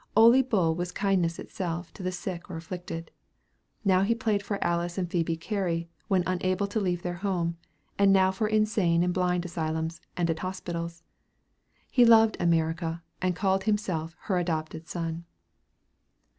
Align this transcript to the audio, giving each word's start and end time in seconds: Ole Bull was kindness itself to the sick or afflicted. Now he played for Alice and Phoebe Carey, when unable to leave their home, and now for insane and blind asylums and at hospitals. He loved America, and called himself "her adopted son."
Ole 0.17 0.41
Bull 0.41 0.73
was 0.73 0.91
kindness 0.91 1.37
itself 1.37 1.93
to 1.93 2.01
the 2.01 2.11
sick 2.11 2.49
or 2.49 2.57
afflicted. 2.57 3.11
Now 3.85 4.01
he 4.01 4.15
played 4.15 4.41
for 4.41 4.57
Alice 4.63 4.97
and 4.97 5.07
Phoebe 5.07 5.35
Carey, 5.37 5.89
when 6.07 6.23
unable 6.25 6.65
to 6.69 6.79
leave 6.79 7.03
their 7.03 7.17
home, 7.21 7.57
and 7.99 8.11
now 8.11 8.31
for 8.31 8.47
insane 8.47 9.03
and 9.03 9.13
blind 9.13 9.45
asylums 9.45 10.01
and 10.17 10.27
at 10.31 10.39
hospitals. 10.39 11.03
He 11.91 12.03
loved 12.03 12.35
America, 12.39 13.03
and 13.21 13.35
called 13.35 13.65
himself 13.65 14.15
"her 14.21 14.39
adopted 14.39 14.87
son." 14.87 15.23